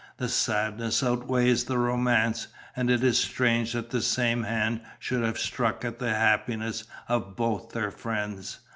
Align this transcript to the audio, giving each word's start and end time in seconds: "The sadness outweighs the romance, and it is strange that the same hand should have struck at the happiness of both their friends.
"The 0.17 0.29
sadness 0.29 1.03
outweighs 1.03 1.65
the 1.65 1.77
romance, 1.77 2.47
and 2.75 2.89
it 2.89 3.03
is 3.03 3.19
strange 3.19 3.73
that 3.73 3.91
the 3.91 4.01
same 4.01 4.41
hand 4.41 4.81
should 4.97 5.21
have 5.23 5.37
struck 5.37 5.85
at 5.85 5.99
the 5.99 6.15
happiness 6.15 6.85
of 7.07 7.35
both 7.35 7.69
their 7.69 7.91
friends. 7.91 8.61